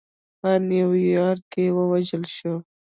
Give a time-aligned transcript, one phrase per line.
[0.39, 2.53] په نیویارک کې ووژل شو.